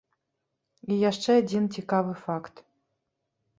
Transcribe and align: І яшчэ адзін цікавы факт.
І 0.95 0.97
яшчэ 1.09 1.31
адзін 1.43 1.63
цікавы 1.77 2.19
факт. 2.25 2.55